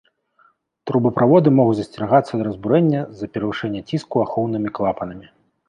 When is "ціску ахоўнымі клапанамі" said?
3.89-5.33